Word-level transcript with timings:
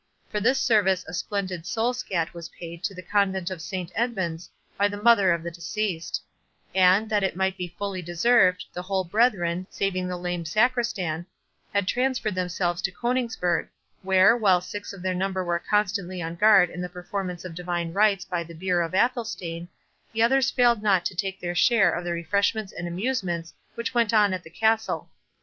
For 0.31 0.39
this 0.39 0.59
service 0.59 1.05
a 1.07 1.13
splendid 1.13 1.67
"soul 1.67 1.93
scat" 1.93 2.33
was 2.33 2.49
paid 2.49 2.83
to 2.85 2.95
the 2.95 3.03
convent 3.03 3.51
of 3.51 3.61
Saint 3.61 3.91
Edmund's 3.93 4.49
by 4.75 4.87
the 4.87 4.99
mother 4.99 5.31
of 5.31 5.43
the 5.43 5.51
deceased; 5.51 6.19
and, 6.73 7.07
that 7.11 7.21
it 7.21 7.35
might 7.35 7.55
be 7.55 7.75
fully 7.77 8.01
deserved, 8.01 8.65
the 8.73 8.81
whole 8.81 9.03
brethren, 9.03 9.67
saving 9.69 10.07
the 10.07 10.17
lame 10.17 10.43
Sacristan, 10.43 11.27
had 11.71 11.87
transferred 11.87 12.33
themselves 12.33 12.81
to 12.81 12.91
Coningsburgh, 12.91 13.67
where, 14.01 14.35
while 14.35 14.59
six 14.59 14.91
of 14.91 15.03
their 15.03 15.13
number 15.13 15.43
were 15.43 15.59
constantly 15.59 16.19
on 16.19 16.33
guard 16.35 16.71
in 16.71 16.81
the 16.81 16.89
performance 16.89 17.45
of 17.45 17.53
divine 17.53 17.93
rites 17.93 18.25
by 18.25 18.43
the 18.43 18.55
bier 18.55 18.81
of 18.81 18.95
Athelstane, 18.95 19.67
the 20.13 20.23
others 20.23 20.49
failed 20.49 20.81
not 20.81 21.05
to 21.05 21.15
take 21.15 21.39
their 21.39 21.53
share 21.53 21.91
of 21.91 22.03
the 22.03 22.11
refreshments 22.11 22.73
and 22.73 22.87
amusements 22.87 23.53
which 23.75 23.93
went 23.93 24.15
on 24.15 24.33
at 24.33 24.41
the 24.41 24.49
castle. 24.49 25.11